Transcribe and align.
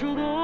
toujours 0.00 0.39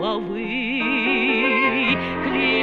головы. 0.00 0.46
Клей 2.24 2.59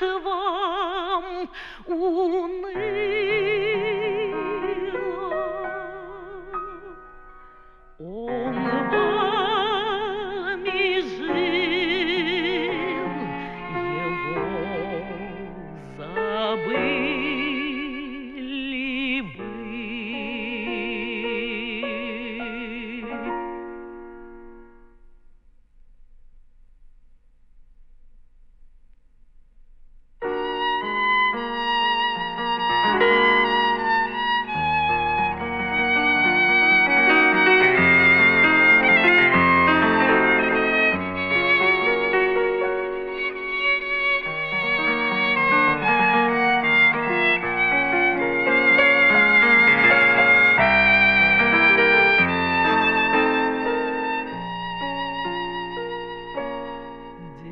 скажет 0.02 0.25
вам 0.25 1.49
уныло. 1.87 3.41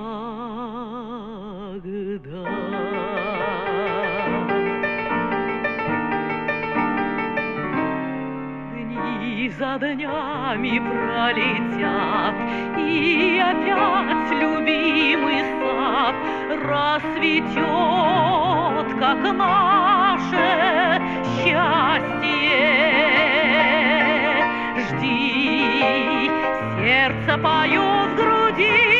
Дни 8.72 9.48
за 9.50 9.78
днями 9.78 10.78
пролетят, 10.78 12.36
и 12.78 13.42
опять 13.42 14.30
любимый 14.30 15.40
сад 15.58 16.14
расцветет, 16.64 17.66
как 18.98 19.18
наше 19.34 20.48
счастье. 21.36 22.46
Жди, 24.88 26.30
сердце 26.78 27.32
поет 27.38 28.10
в 28.10 28.16
груди. 28.16 28.95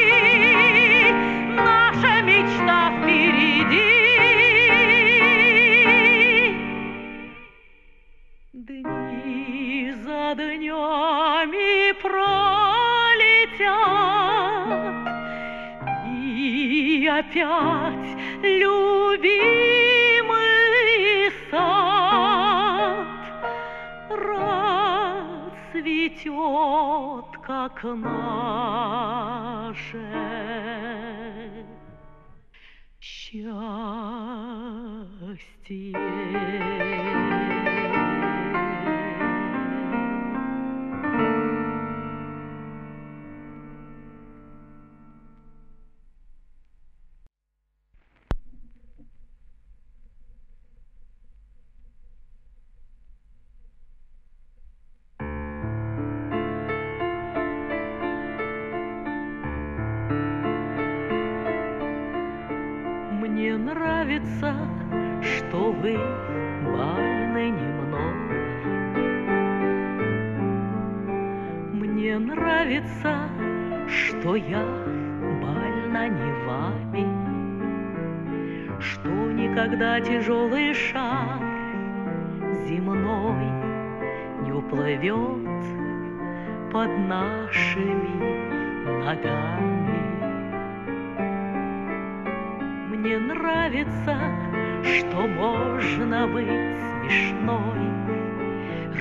Опять 17.18 18.16
любимый 18.42 18.76
сад 21.50 23.06
расцветет, 25.70 26.24
как 27.42 27.84
наше 27.84 28.36
счастье. 33.00 33.56
Ногами. 89.06 90.00
Мне 92.90 93.18
нравится, 93.18 94.16
что 94.82 95.28
можно 95.28 96.26
быть 96.26 96.74
смешной, 96.90 97.86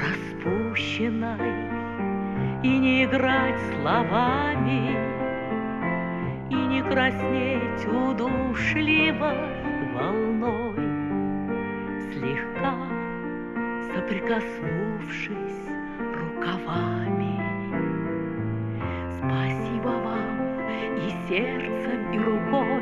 распущенной 0.03 1.55
и 2.61 2.77
не 2.77 3.05
играть 3.05 3.59
словами, 3.71 4.95
и 6.51 6.55
не 6.55 6.83
краснеть 6.83 7.85
удушливой 7.87 9.37
волной, 9.95 10.75
слегка 12.11 12.75
соприкоснувшись 13.91 15.65
рукавами. 16.13 17.04
Сердцем, 21.27 22.13
и 22.13 22.19
рукой 22.19 22.81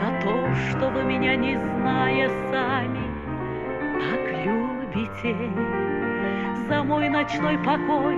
за 0.00 0.20
то, 0.22 0.54
что 0.70 0.90
вы 0.90 1.04
меня, 1.04 1.36
не 1.36 1.56
зная 1.56 2.28
сами, 2.50 3.06
так 4.00 4.22
любите. 4.44 5.36
За 6.68 6.82
мой 6.82 7.08
ночной 7.08 7.58
покой, 7.58 8.16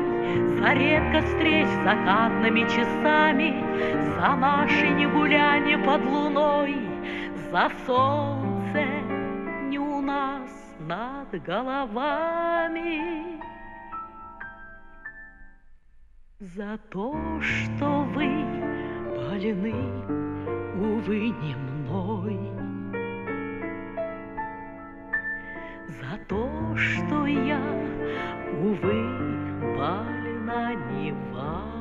за 0.59 0.73
редко 0.73 1.21
встреч 1.27 1.67
закатными 1.85 2.63
часами, 2.63 3.65
За 4.21 4.37
наши 4.37 4.89
негуляния 4.89 5.79
под 5.79 6.05
луной, 6.05 6.77
за 7.51 7.71
солнце 7.87 8.85
не 9.71 9.79
у 9.79 10.01
нас 10.03 10.51
над 10.81 11.43
головами. 11.43 13.41
За 16.41 16.79
то, 16.91 17.15
что 17.41 18.03
вы 18.15 18.80
больны 19.31 19.73
увы, 20.77 21.31
не 21.43 21.55
мной. 21.55 22.39
За 26.01 26.19
то, 26.29 26.77
что 26.77 27.27
я, 27.27 27.61
увы, 28.61 29.77
больна 29.77 30.75
не 30.75 31.13
вами. 31.33 31.80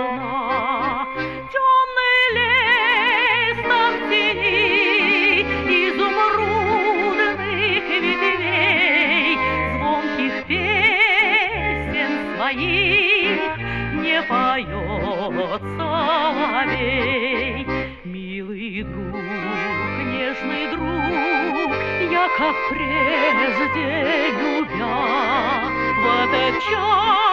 Волна. 0.00 1.06
Темный 1.52 2.20
лес 2.36 3.56
там 3.68 3.92
тени 4.08 5.42
изумрудных 5.88 7.38
ветвей, 8.04 9.38
Звонких 9.76 10.34
песен 10.46 12.12
своих 12.36 13.40
не 14.02 14.18
поет 14.22 15.62
соловей. 15.76 17.66
Милый 18.04 18.82
друг, 18.82 19.14
нежный 20.12 20.66
друг, 20.72 21.70
я 22.10 22.24
как 22.38 22.56
прежде 22.70 23.88
любя, 24.40 24.96
в 25.96 26.04
этот 26.24 26.54
час 26.64 27.29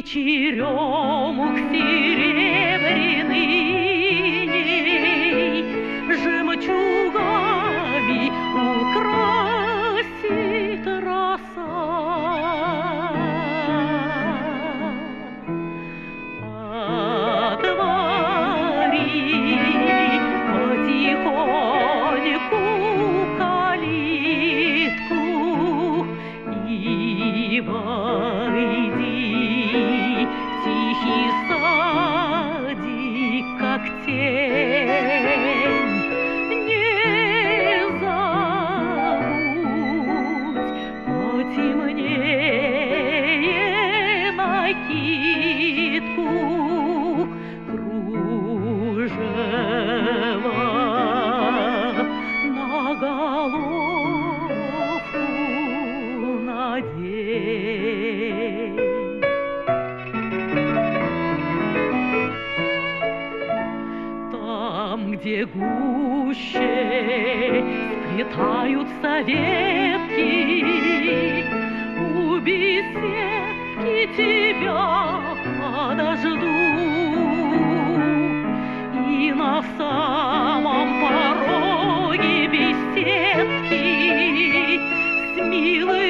И 0.00 0.02
черемух 0.02 1.58
серебряный 1.70 3.59
Там, 64.32 65.12
где 65.12 65.44
гуще 65.46 66.70
сплетаются 68.10 69.20
ветки, 69.20 70.64
у 72.14 72.38
беседки 72.40 73.98
тебя 74.16 75.20
подожду. 75.60 76.38
И 79.08 79.32
на 79.32 79.62
самом 79.78 80.88
пороге 81.00 82.34
беседки 82.48 83.84
с 85.34 85.36
милых 85.44 86.09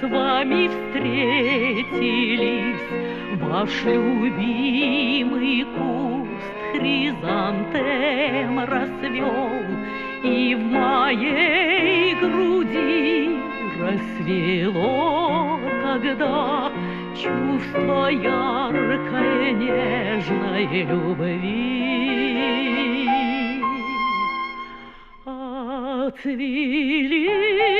с 0.00 0.02
вами 0.08 0.68
встретились, 0.68 1.96
Ваш 3.40 3.84
любимый 3.84 5.64
куст 5.76 6.54
хризантем 6.72 8.58
расцвел, 8.60 9.62
И 10.22 10.54
в 10.54 10.60
моей 10.72 12.14
груди 12.14 13.38
рассвело 13.80 15.58
тогда 15.82 16.70
Чувство 17.14 18.08
яркой 18.08 19.52
нежной 19.52 20.84
любви. 20.84 21.76
Отвели 26.06 27.75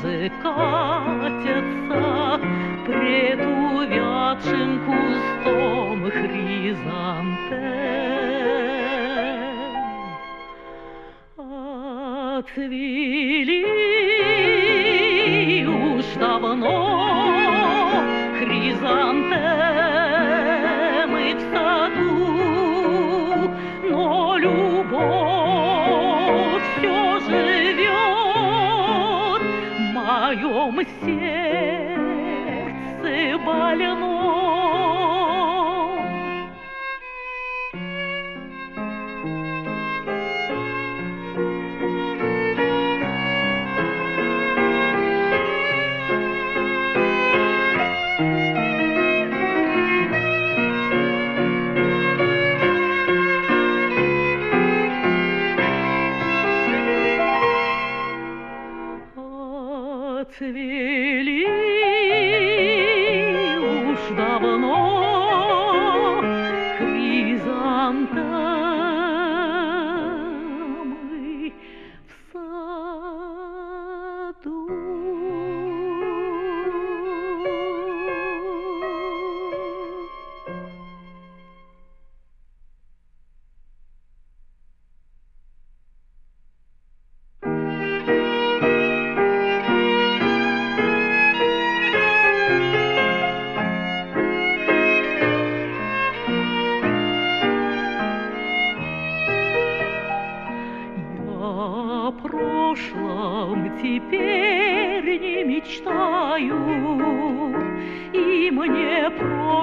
слезы 0.00 0.30
катятся 0.42 2.40
Пред 2.86 3.40
увядшим 3.40 4.80
кустом 4.84 6.10
хризантем. 6.10 7.60
Отвели 12.38 13.69
больную. 33.44 34.29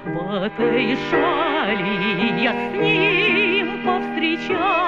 В 0.04 0.16
этой 0.44 0.96
шали 1.10 2.42
я 2.42 2.52
с 2.52 2.72
ним 2.74 3.66
повстречалась, 3.84 4.87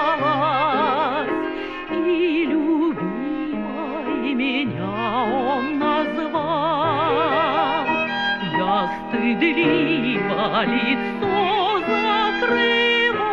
лицо 10.65 11.81
закрывала, 11.81 13.31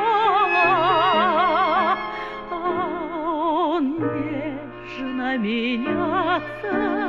А 2.50 2.54
он 3.74 3.84
нежно 3.98 5.38
меня 5.38 6.42
целовал. 6.62 7.08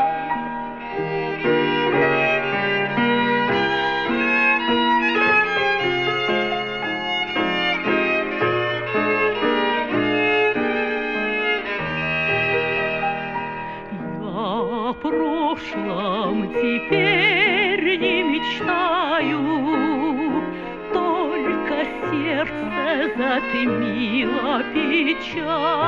teacher. 25.19 25.86